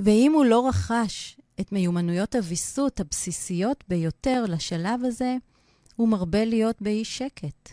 [0.00, 5.37] ואם הוא לא רכש את מיומנויות הוויסות הבסיסיות ביותר לשלב הזה,
[5.97, 7.73] הוא מרבה להיות באי שקט.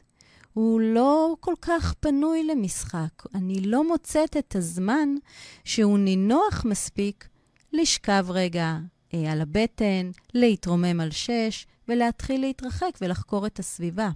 [0.54, 3.24] הוא לא כל כך פנוי למשחק.
[3.36, 5.10] אני לא מוצאת את הזמן
[5.64, 7.28] שהוא נינוח מספיק
[7.74, 8.78] לשכב רגע
[9.14, 14.10] אה, על הבטן, להתרומם על שש ולהתחיל להתרחק ולחקור את הסביבה.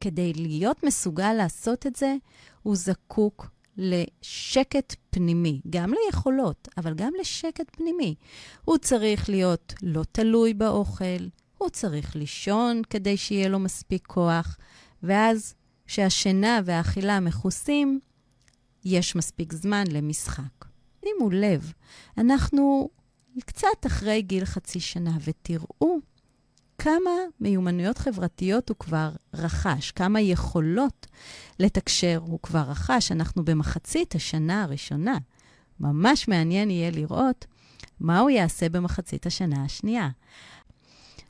[0.00, 2.14] כדי להיות מסוגל לעשות את זה,
[2.62, 8.14] הוא זקוק לשקט פנימי, גם ליכולות, אבל גם לשקט פנימי.
[8.64, 14.56] הוא צריך להיות לא תלוי באוכל, הוא צריך לישון כדי שיהיה לו מספיק כוח,
[15.02, 15.54] ואז
[15.86, 18.00] כשהשינה והאכילה מכוסים,
[18.84, 20.64] יש מספיק זמן למשחק.
[21.04, 21.72] שימו לב,
[22.18, 22.88] אנחנו
[23.46, 25.98] קצת אחרי גיל חצי שנה, ותראו
[26.78, 31.06] כמה מיומנויות חברתיות הוא כבר רכש, כמה יכולות
[31.58, 33.12] לתקשר הוא כבר רכש.
[33.12, 35.18] אנחנו במחצית השנה הראשונה.
[35.80, 37.46] ממש מעניין יהיה לראות
[38.00, 40.08] מה הוא יעשה במחצית השנה השנייה.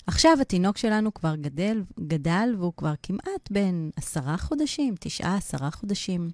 [0.08, 6.30] עכשיו התינוק שלנו כבר גדל, גדל והוא כבר כמעט בין עשרה חודשים, תשעה, עשרה חודשים.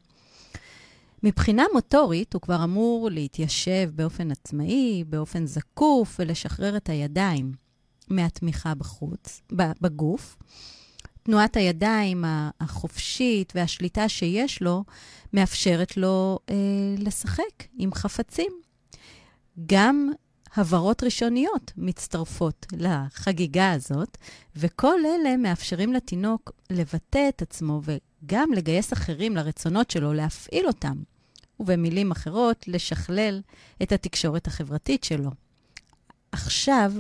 [1.23, 7.53] מבחינה מוטורית, הוא כבר אמור להתיישב באופן עצמאי, באופן זקוף, ולשחרר את הידיים
[8.09, 10.37] מהתמיכה בחוץ, בגוף.
[11.23, 12.25] תנועת הידיים
[12.61, 14.85] החופשית והשליטה שיש לו
[15.33, 16.55] מאפשרת לו אה,
[16.99, 18.53] לשחק עם חפצים.
[19.67, 20.11] גם
[20.57, 24.19] הברות ראשוניות מצטרפות לחגיגה הזאת,
[24.57, 31.03] וכל אלה מאפשרים לתינוק לבטא את עצמו וגם לגייס אחרים לרצונות שלו, להפעיל אותם.
[31.61, 33.41] ובמילים אחרות, לשכלל
[33.83, 35.31] את התקשורת החברתית שלו.
[36.33, 36.93] עכשיו,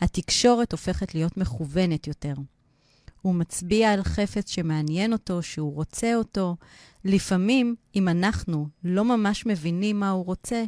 [0.00, 2.34] התקשורת הופכת להיות מכוונת יותר.
[3.22, 6.56] הוא מצביע על חפץ שמעניין אותו, שהוא רוצה אותו.
[7.04, 10.64] לפעמים, אם אנחנו לא ממש מבינים מה הוא רוצה,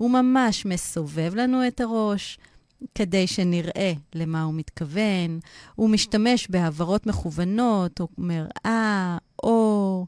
[0.00, 2.38] הוא ממש מסובב לנו את הראש
[2.94, 5.40] כדי שנראה למה הוא מתכוון.
[5.74, 10.06] הוא משתמש בהעברות מכוונות, הוא אומר, אה, או,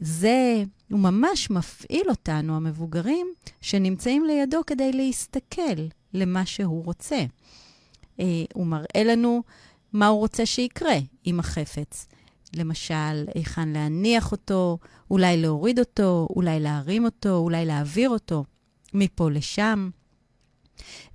[0.00, 3.26] זה, הוא ממש מפעיל אותנו, המבוגרים,
[3.60, 5.80] שנמצאים לידו כדי להסתכל
[6.12, 7.24] למה שהוא רוצה.
[8.20, 9.42] אה, הוא מראה לנו
[9.92, 12.08] מה הוא רוצה שיקרה עם החפץ.
[12.56, 14.78] למשל, היכן להניח אותו,
[15.10, 18.44] אולי להוריד אותו, אולי להרים אותו, אולי להעביר אותו
[18.94, 19.90] מפה לשם.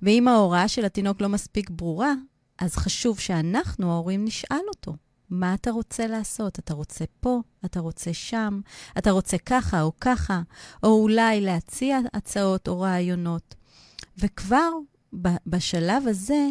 [0.02, 2.14] ואם ההוראה של התינוק לא מספיק ברורה,
[2.58, 4.96] אז חשוב שאנחנו, ההורים, נשאל אותו.
[5.30, 6.58] מה אתה רוצה לעשות?
[6.58, 8.60] אתה רוצה פה, אתה רוצה שם,
[8.98, 10.42] אתה רוצה ככה או ככה,
[10.82, 13.54] או אולי להציע הצעות או רעיונות.
[14.18, 14.70] וכבר
[15.46, 16.48] בשלב הזה,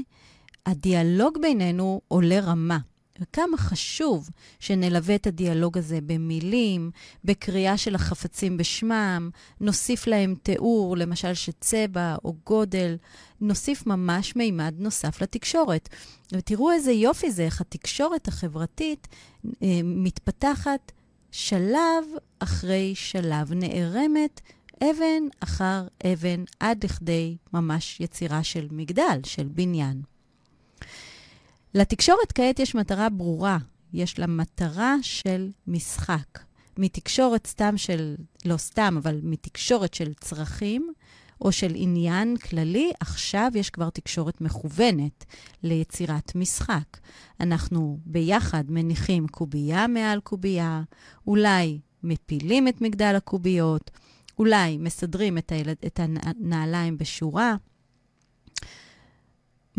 [0.65, 2.77] הדיאלוג בינינו עולה רמה.
[3.19, 4.29] וכמה חשוב
[4.59, 6.91] שנלווה את הדיאלוג הזה במילים,
[7.23, 9.29] בקריאה של החפצים בשמם,
[9.61, 12.97] נוסיף להם תיאור, למשל שצבע או גודל,
[13.41, 15.89] נוסיף ממש מימד נוסף לתקשורת.
[16.31, 19.07] ותראו איזה יופי זה, איך התקשורת החברתית
[19.63, 20.91] אה, מתפתחת
[21.31, 22.03] שלב
[22.39, 24.41] אחרי שלב, נערמת
[24.83, 30.01] אבן אחר אבן, עד לכדי ממש יצירה של מגדל, של בניין.
[31.73, 33.57] לתקשורת כעת יש מטרה ברורה,
[33.93, 36.39] יש לה מטרה של משחק.
[36.77, 40.93] מתקשורת סתם של, לא סתם, אבל מתקשורת של צרכים
[41.41, 45.25] או של עניין כללי, עכשיו יש כבר תקשורת מכוונת
[45.63, 46.97] ליצירת משחק.
[47.39, 50.81] אנחנו ביחד מניחים קובייה מעל קובייה,
[51.27, 53.91] אולי מפילים את מגדל הקוביות,
[54.39, 57.55] אולי מסדרים את, הילד, את הנעליים בשורה.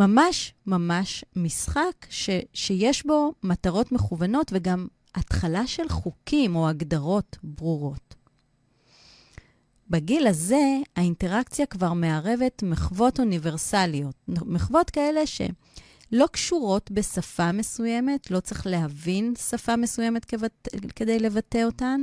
[0.01, 8.15] ממש ממש משחק ש, שיש בו מטרות מכוונות וגם התחלה של חוקים או הגדרות ברורות.
[9.91, 18.67] בגיל הזה האינטראקציה כבר מערבת מחוות אוניברסליות, מחוות כאלה שלא קשורות בשפה מסוימת, לא צריך
[18.67, 20.69] להבין שפה מסוימת כבת...
[20.97, 22.01] כדי לבטא אותן,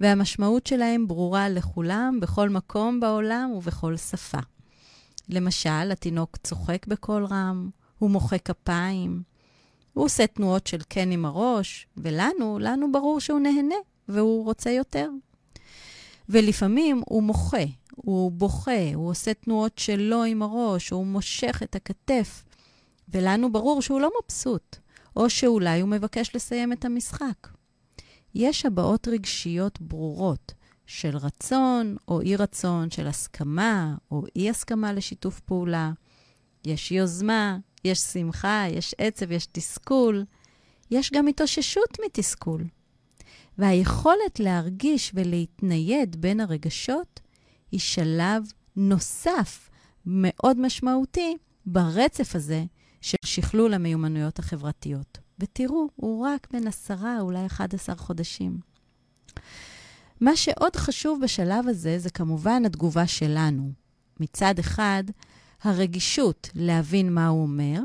[0.00, 4.38] והמשמעות שלהם ברורה לכולם, בכל מקום בעולם ובכל שפה.
[5.28, 9.22] למשל, התינוק צוחק בקול רם, הוא מוחא כפיים,
[9.92, 13.74] הוא עושה תנועות של כן עם הראש, ולנו, לנו ברור שהוא נהנה
[14.08, 15.10] והוא רוצה יותר.
[16.28, 17.64] ולפעמים הוא מוחה,
[17.96, 22.44] הוא בוכה, הוא עושה תנועות שלא עם הראש, הוא מושך את הכתף,
[23.08, 24.76] ולנו ברור שהוא לא מבסוט,
[25.16, 27.48] או שאולי הוא מבקש לסיים את המשחק.
[28.34, 30.52] יש הבעות רגשיות ברורות,
[30.86, 35.92] של רצון או אי-רצון, של הסכמה או אי-הסכמה לשיתוף פעולה.
[36.64, 40.24] יש יוזמה, יש שמחה, יש עצב, יש תסכול.
[40.90, 42.64] יש גם התאוששות מתסכול.
[43.58, 47.20] והיכולת להרגיש ולהתנייד בין הרגשות
[47.72, 48.42] היא שלב
[48.76, 49.70] נוסף
[50.06, 52.64] מאוד משמעותי ברצף הזה
[53.00, 55.18] של שכלול המיומנויות החברתיות.
[55.38, 58.58] ותראו, הוא רק בן עשרה, אולי 11 חודשים.
[60.22, 63.72] מה שעוד חשוב בשלב הזה זה כמובן התגובה שלנו.
[64.20, 65.04] מצד אחד,
[65.62, 67.80] הרגישות להבין מה הוא אומר,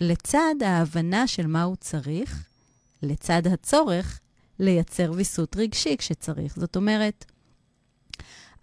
[0.00, 2.48] לצד ההבנה של מה הוא צריך,
[3.02, 4.20] לצד הצורך
[4.58, 6.56] לייצר ויסות רגשי כשצריך.
[6.56, 7.24] זאת אומרת,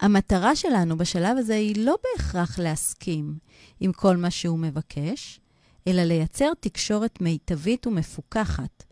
[0.00, 3.38] המטרה שלנו בשלב הזה היא לא בהכרח להסכים
[3.80, 5.40] עם כל מה שהוא מבקש,
[5.86, 8.84] אלא לייצר תקשורת מיטבית ומפוקחת,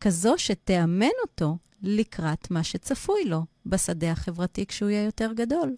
[0.00, 5.76] כזו שתאמן אותו לקראת מה שצפוי לו בשדה החברתי כשהוא יהיה יותר גדול.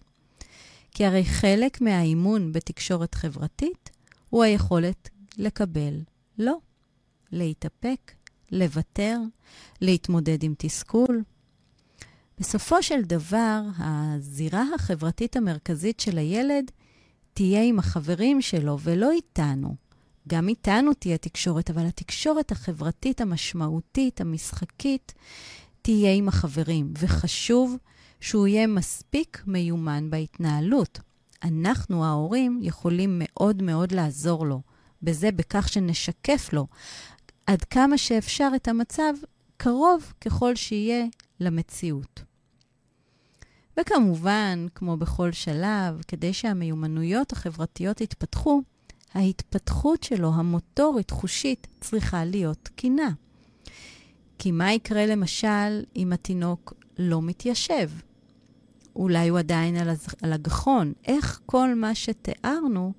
[0.91, 3.89] כי הרי חלק מהאימון בתקשורת חברתית
[4.29, 5.93] הוא היכולת לקבל
[6.37, 6.57] לא,
[7.31, 8.11] להתאפק,
[8.51, 9.19] לוותר,
[9.81, 11.23] להתמודד עם תסכול.
[12.39, 16.71] בסופו של דבר, הזירה החברתית המרכזית של הילד
[17.33, 19.75] תהיה עם החברים שלו ולא איתנו.
[20.27, 25.13] גם איתנו תהיה תקשורת, אבל התקשורת החברתית המשמעותית, המשחקית,
[25.89, 27.77] תהיה עם החברים, וחשוב
[28.19, 30.99] שהוא יהיה מספיק מיומן בהתנהלות.
[31.43, 34.61] אנחנו, ההורים, יכולים מאוד מאוד לעזור לו
[35.01, 36.67] בזה, בכך שנשקף לו
[37.47, 39.13] עד כמה שאפשר את המצב
[39.57, 41.05] קרוב ככל שיהיה
[41.39, 42.23] למציאות.
[43.79, 48.61] וכמובן, כמו בכל שלב, כדי שהמיומנויות החברתיות יתפתחו,
[49.13, 53.09] ההתפתחות שלו, המוטורית, חושית, צריכה להיות תקינה.
[54.39, 57.89] כי מה יקרה למשל אם התינוק לא מתיישב?
[58.95, 60.07] אולי הוא עדיין על, הז...
[60.21, 60.93] על הגחון.
[61.05, 62.93] איך כל מה שתיארנו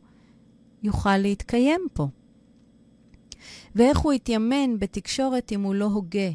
[0.82, 2.08] יוכל להתקיים פה?
[3.74, 6.30] ואיך הוא יתיימן בתקשורת אם הוא לא הוגה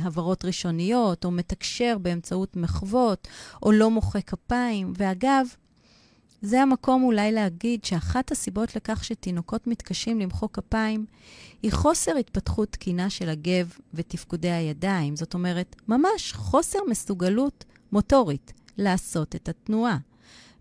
[0.00, 3.28] הבהרות ראשוניות, או מתקשר באמצעות מחוות,
[3.62, 4.92] או לא מוחא כפיים.
[4.96, 5.46] ואגב,
[6.44, 11.06] זה המקום אולי להגיד שאחת הסיבות לכך שתינוקות מתקשים למחוא כפיים
[11.62, 15.16] היא חוסר התפתחות תקינה של הגב ותפקודי הידיים.
[15.16, 19.98] זאת אומרת, ממש חוסר מסוגלות מוטורית לעשות את התנועה,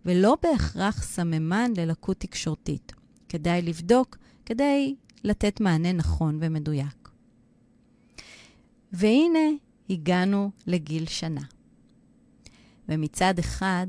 [0.06, 2.92] ולא בהכרח סממן ללקות תקשורתית.
[3.30, 7.10] כדאי לבדוק כדי לתת מענה נכון ומדויק.
[8.92, 9.50] והנה
[9.90, 11.44] הגענו לגיל שנה.
[12.90, 13.88] ומצד אחד,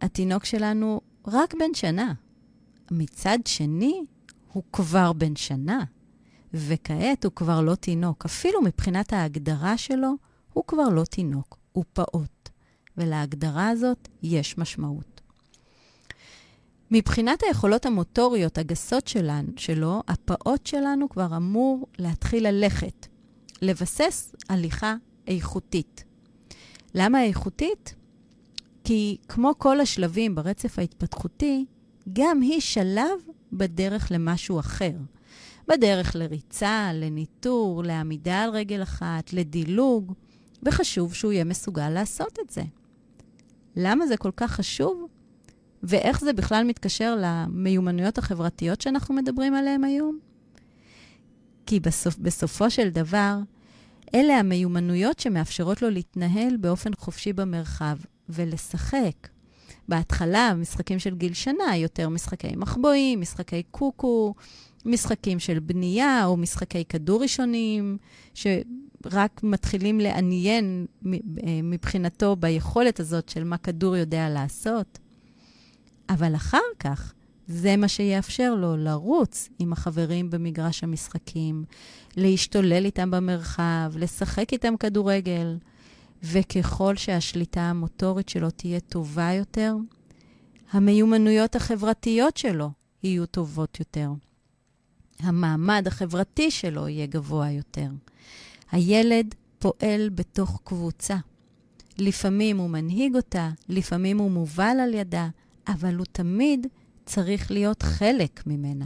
[0.00, 2.12] התינוק שלנו רק בן שנה.
[2.90, 4.02] מצד שני,
[4.52, 5.84] הוא כבר בן שנה,
[6.54, 8.24] וכעת הוא כבר לא תינוק.
[8.24, 10.12] אפילו מבחינת ההגדרה שלו,
[10.52, 12.48] הוא כבר לא תינוק, הוא פעוט.
[12.96, 15.20] ולהגדרה הזאת יש משמעות.
[16.90, 23.06] מבחינת היכולות המוטוריות הגסות שלנו, שלו, הפעוט שלנו כבר אמור להתחיל ללכת,
[23.62, 24.94] לבסס הליכה
[25.26, 26.04] איכותית.
[26.94, 27.94] למה איכותית?
[28.86, 31.66] כי כמו כל השלבים ברצף ההתפתחותי,
[32.12, 33.10] גם היא שלב
[33.52, 34.92] בדרך למשהו אחר.
[35.68, 40.12] בדרך לריצה, לניטור, לעמידה על רגל אחת, לדילוג,
[40.62, 42.62] וחשוב שהוא יהיה מסוגל לעשות את זה.
[43.76, 45.06] למה זה כל כך חשוב?
[45.82, 50.18] ואיך זה בכלל מתקשר למיומנויות החברתיות שאנחנו מדברים עליהן היום?
[51.66, 53.38] כי בסופ, בסופו של דבר,
[54.14, 57.96] אלה המיומנויות שמאפשרות לו להתנהל באופן חופשי במרחב
[58.28, 59.28] ולשחק.
[59.88, 64.34] בהתחלה, משחקים של גיל שנה, יותר משחקי מחבואים, משחקי קוקו,
[64.84, 67.98] משחקים של בנייה או משחקי כדור ראשונים,
[68.34, 71.12] שרק מתחילים לעניין אה,
[71.62, 74.98] מבחינתו ביכולת הזאת של מה כדור יודע לעשות.
[76.08, 77.12] אבל אחר כך,
[77.48, 81.64] זה מה שיאפשר לו לרוץ עם החברים במגרש המשחקים,
[82.16, 85.56] להשתולל איתם במרחב, לשחק איתם כדורגל.
[86.22, 89.76] וככל שהשליטה המוטורית שלו תהיה טובה יותר,
[90.72, 92.70] המיומנויות החברתיות שלו
[93.02, 94.10] יהיו טובות יותר.
[95.20, 97.88] המעמד החברתי שלו יהיה גבוה יותר.
[98.70, 101.16] הילד פועל בתוך קבוצה.
[101.98, 105.28] לפעמים הוא מנהיג אותה, לפעמים הוא מובל על ידה,
[105.68, 106.66] אבל הוא תמיד
[107.06, 108.84] צריך להיות חלק ממנה.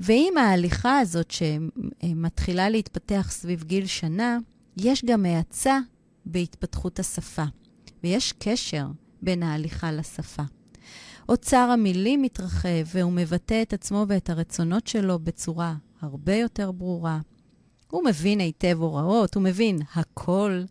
[0.00, 4.38] ועם ההליכה הזאת שמתחילה להתפתח סביב גיל שנה,
[4.80, 5.78] יש גם האצה
[6.26, 7.44] בהתפתחות השפה,
[8.02, 8.86] ויש קשר
[9.22, 10.42] בין ההליכה לשפה.
[11.28, 17.20] אוצר המילים מתרחב, והוא מבטא את עצמו ואת הרצונות שלו בצורה הרבה יותר ברורה.
[17.90, 20.62] הוא מבין היטב הוראות, הוא מבין הכל,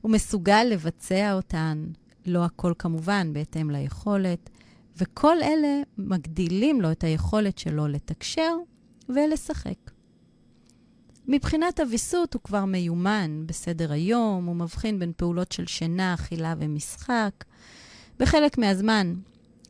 [0.00, 1.86] הוא מסוגל לבצע אותן,
[2.26, 4.50] לא הכל כמובן, בהתאם ליכולת,
[4.96, 8.56] וכל אלה מגדילים לו את היכולת שלו לתקשר
[9.08, 9.95] ולשחק.
[11.28, 17.44] מבחינת הוויסות הוא כבר מיומן בסדר היום, הוא מבחין בין פעולות של שינה, אכילה ומשחק.
[18.18, 19.14] בחלק מהזמן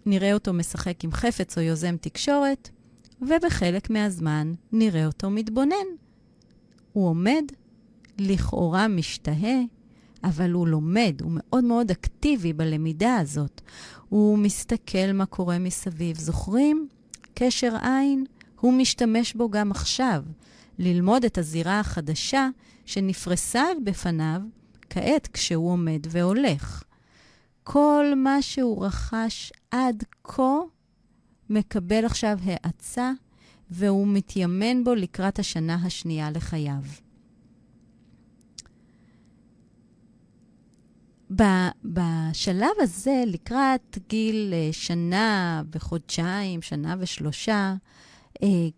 [0.07, 2.71] נראה אותו משחק עם חפץ או יוזם תקשורת,
[3.23, 5.87] ובחלק מהזמן נראה אותו מתבונן.
[6.93, 7.43] הוא עומד,
[8.19, 9.59] לכאורה משתהה,
[10.25, 13.61] אבל הוא לומד, הוא מאוד מאוד אקטיבי בלמידה הזאת.
[14.09, 16.19] הוא מסתכל מה קורה מסביב.
[16.19, 16.89] זוכרים?
[17.35, 18.25] קשר עין,
[18.61, 20.23] הוא משתמש בו גם עכשיו,
[20.79, 22.49] ללמוד את הזירה החדשה
[22.85, 24.41] שנפרסה בפניו
[24.91, 26.83] כעת כשהוא עומד והולך.
[27.65, 30.59] כל מה שהוא רכש עד כה
[31.51, 33.13] מקבל עכשיו האצה,
[33.71, 36.83] והוא מתיימן בו לקראת השנה השנייה לחייו.
[41.85, 47.75] בשלב הזה, לקראת גיל אה, שנה וחודשיים, שנה ושלושה,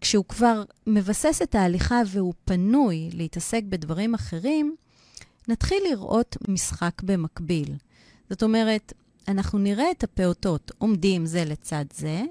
[0.00, 4.76] כשהוא כבר מבסס את ההליכה והוא פנוי להתעסק בדברים אחרים,
[5.48, 7.74] נתחיל לראות משחק במקביל.
[8.30, 8.92] זאת אומרת,
[9.28, 12.22] אנחנו נראה את הפעוטות עומדים זה לצד זה,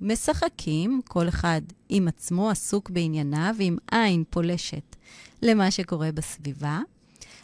[0.00, 4.96] משחקים, כל אחד עם עצמו עסוק בענייניו, עם עין פולשת
[5.42, 6.80] למה שקורה בסביבה,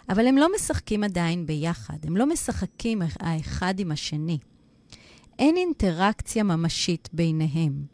[0.09, 4.39] אבל הם לא משחקים עדיין ביחד, הם לא משחקים האחד עם השני.
[5.39, 7.85] אין אינטראקציה ממשית ביניהם,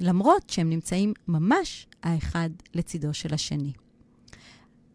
[0.00, 3.72] למרות שהם נמצאים ממש האחד לצידו של השני.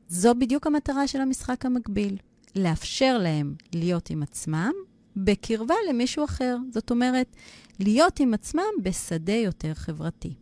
[0.09, 2.17] זו בדיוק המטרה של המשחק המקביל,
[2.55, 4.71] לאפשר להם להיות עם עצמם
[5.15, 6.57] בקרבה למישהו אחר.
[6.73, 7.35] זאת אומרת,
[7.79, 10.33] להיות עם עצמם בשדה יותר חברתי.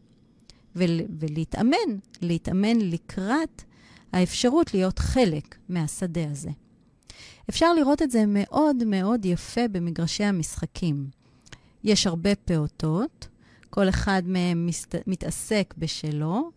[0.76, 3.62] ול, ולהתאמן, להתאמן לקראת
[4.12, 6.50] האפשרות להיות חלק מהשדה הזה.
[7.50, 11.08] אפשר לראות את זה מאוד מאוד יפה במגרשי המשחקים.
[11.84, 13.28] יש הרבה פעוטות,
[13.76, 14.96] כל אחד מהם מסת...
[15.08, 16.52] מתעסק בשלו,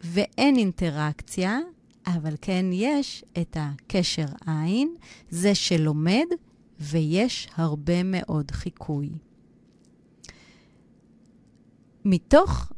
[0.00, 1.58] ואין אינטראקציה,
[2.06, 4.94] אבל כן יש את הקשר עין,
[5.30, 6.26] זה שלומד,
[6.80, 9.10] ויש הרבה מאוד חיקוי.
[12.04, 12.72] מתוך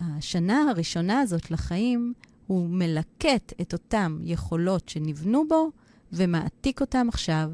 [0.00, 2.12] השנה הראשונה הזאת לחיים,
[2.46, 5.70] הוא מלקט את אותן יכולות שנבנו בו
[6.12, 7.50] ומעתיק אותן עכשיו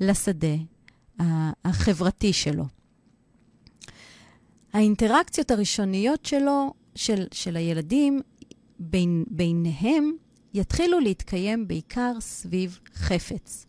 [0.00, 0.56] לשדה
[1.64, 2.64] החברתי שלו.
[4.74, 8.20] האינטראקציות הראשוניות שלו, של, של הילדים,
[8.78, 10.12] בין, ביניהם,
[10.54, 13.66] יתחילו להתקיים בעיקר סביב חפץ.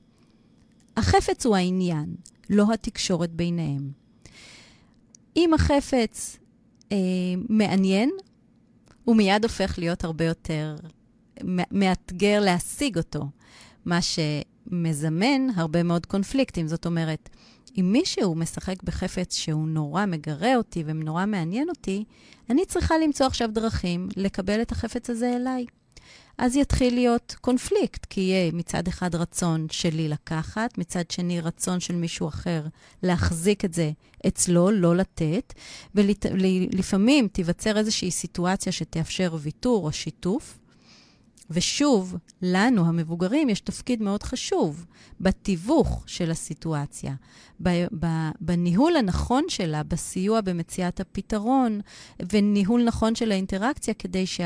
[0.98, 2.16] החפץ הוא העניין,
[2.50, 3.92] לא התקשורת ביניהם.
[5.36, 6.38] אם החפץ
[6.92, 6.98] אה,
[7.50, 8.10] מעניין,
[9.04, 10.76] הוא מיד הופך להיות הרבה יותר
[11.72, 13.30] מאתגר להשיג אותו,
[13.86, 16.68] מה שמזמן הרבה מאוד קונפליקטים.
[16.68, 17.30] זאת אומרת,
[17.80, 22.04] אם מישהו משחק בחפץ שהוא נורא מגרה אותי ונורא מעניין אותי,
[22.50, 25.66] אני צריכה למצוא עכשיו דרכים לקבל את החפץ הזה אליי.
[26.38, 31.96] אז יתחיל להיות קונפליקט, כי יהיה מצד אחד רצון שלי לקחת, מצד שני רצון של
[31.96, 32.66] מישהו אחר
[33.04, 33.92] להחזיק את זה
[34.28, 35.54] אצלו, לא לתת,
[35.96, 40.58] ולפעמים תיווצר איזושהי סיטואציה שתאפשר ויתור או שיתוף.
[41.50, 44.86] ושוב, לנו, המבוגרים, יש תפקיד מאוד חשוב
[45.20, 47.14] בתיווך של הסיטואציה,
[48.42, 51.82] בניהול הנכון שלה, בסיוע במציאת הפתרון,
[52.32, 54.42] וניהול נכון של האינטראקציה, כדי ש...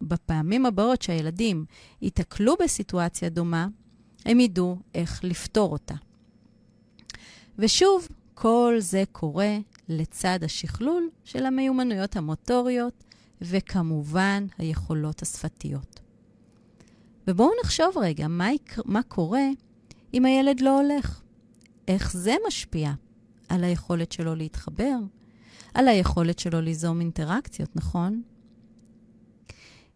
[0.00, 1.64] בפעמים הבאות שהילדים
[2.02, 3.68] ייתקלו בסיטואציה דומה,
[4.24, 5.94] הם ידעו איך לפתור אותה.
[7.58, 9.58] ושוב, כל זה קורה
[9.88, 13.04] לצד השכלול של המיומנויות המוטוריות,
[13.42, 16.00] וכמובן היכולות השפתיות.
[17.26, 19.46] ובואו נחשוב רגע, מה, יקר, מה קורה
[20.14, 21.20] אם הילד לא הולך?
[21.88, 22.92] איך זה משפיע
[23.48, 24.96] על היכולת שלו להתחבר?
[25.74, 28.22] על היכולת שלו ליזום אינטראקציות, נכון?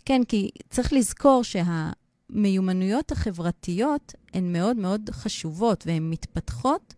[0.04, 6.94] כן, כי צריך לזכור שהמיומנויות החברתיות הן מאוד מאוד חשובות והן מתפתחות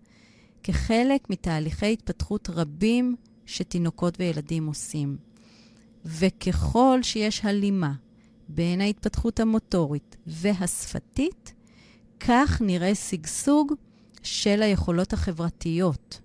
[0.63, 3.17] כחלק מתהליכי התפתחות רבים
[3.47, 5.17] שתינוקות וילדים עושים.
[6.05, 7.93] וככל שיש הלימה
[8.55, 11.53] בין ההתפתחות המוטורית והשפתית,
[12.21, 13.73] כך נראה שגשוג
[14.23, 16.21] של היכולות החברתיות.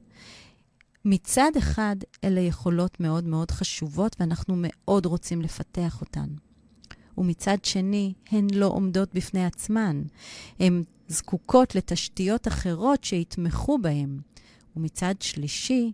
[1.05, 6.27] מצד אחד, אלה יכולות מאוד מאוד חשובות, ואנחנו מאוד רוצים לפתח אותן.
[7.17, 10.03] ומצד שני, הן לא עומדות בפני עצמן.
[10.59, 14.19] הן זקוקות לתשתיות אחרות שיתמכו בהן.
[14.75, 15.91] ומצד שלישי,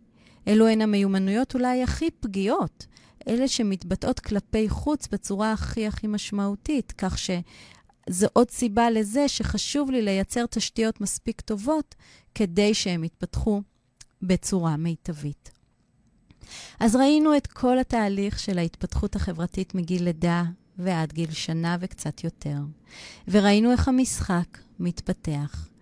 [0.47, 2.85] אלו הן המיומנויות אולי הכי פגיעות,
[3.27, 10.01] אלה שמתבטאות כלפי חוץ בצורה הכי הכי משמעותית, כך שזו עוד סיבה לזה שחשוב לי
[10.01, 11.95] לייצר תשתיות מספיק טובות
[12.35, 13.61] כדי שהם יתפתחו
[14.21, 15.51] בצורה מיטבית.
[16.79, 20.43] אז ראינו את כל התהליך של ההתפתחות החברתית מגיל לידה
[20.77, 22.57] ועד גיל שנה וקצת יותר.
[23.27, 25.72] וראינו איך המשחק מתפתח.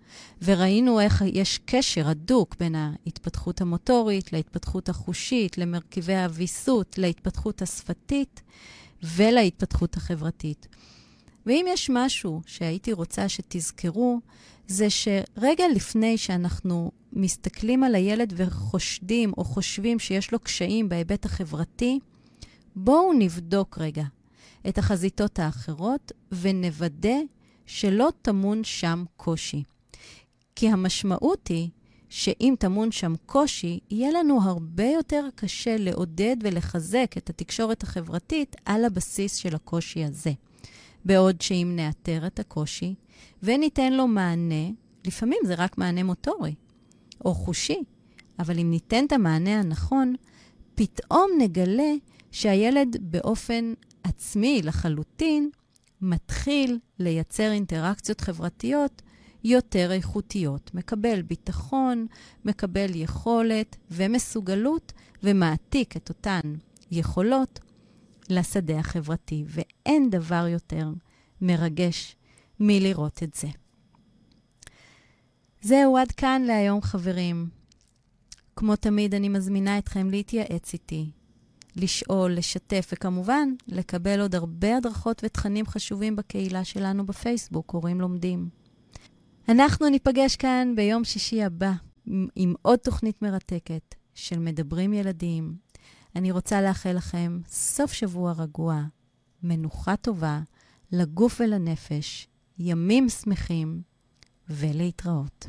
[0.42, 8.42] וראינו איך יש קשר הדוק בין ההתפתחות המוטורית להתפתחות החושית, למרכיבי הוויסות, להתפתחות השפתית
[9.02, 10.68] ולהתפתחות החברתית.
[11.46, 14.20] ואם יש משהו שהייתי רוצה שתזכרו,
[14.66, 21.98] זה שרגע לפני שאנחנו מסתכלים על הילד וחושדים או חושבים שיש לו קשיים בהיבט החברתי,
[22.76, 24.04] בואו נבדוק רגע
[24.68, 27.16] את החזיתות האחרות ונוודא
[27.66, 29.62] שלא טמון שם קושי.
[30.62, 31.68] כי המשמעות היא
[32.08, 38.84] שאם טמון שם קושי, יהיה לנו הרבה יותר קשה לעודד ולחזק את התקשורת החברתית על
[38.84, 40.32] הבסיס של הקושי הזה.
[41.04, 42.94] בעוד שאם נאתר את הקושי
[43.42, 44.70] וניתן לו מענה,
[45.06, 46.54] לפעמים זה רק מענה מוטורי
[47.24, 47.82] או חושי,
[48.38, 50.14] אבל אם ניתן את המענה הנכון,
[50.74, 51.92] פתאום נגלה
[52.30, 53.72] שהילד באופן
[54.04, 55.50] עצמי לחלוטין
[56.00, 59.02] מתחיל לייצר אינטראקציות חברתיות
[59.44, 60.74] יותר איכותיות.
[60.74, 62.06] מקבל ביטחון,
[62.44, 66.40] מקבל יכולת ומסוגלות, ומעתיק את אותן
[66.90, 67.60] יכולות
[68.30, 69.44] לשדה החברתי.
[69.46, 70.88] ואין דבר יותר
[71.40, 72.16] מרגש
[72.60, 73.48] מלראות את זה.
[75.62, 77.48] זהו, עד כאן להיום, חברים.
[78.56, 81.10] כמו תמיד, אני מזמינה אתכם להתייעץ איתי,
[81.76, 88.61] לשאול, לשתף, וכמובן, לקבל עוד הרבה הדרכות ותכנים חשובים בקהילה שלנו בפייסבוק, הורים לומדים.
[89.48, 91.72] אנחנו ניפגש כאן ביום שישי הבא
[92.36, 95.56] עם עוד תוכנית מרתקת של מדברים ילדים.
[96.16, 98.82] אני רוצה לאחל לכם סוף שבוע רגוע,
[99.42, 100.40] מנוחה טובה,
[100.92, 102.28] לגוף ולנפש,
[102.58, 103.82] ימים שמחים,
[104.48, 105.46] ולהתראות.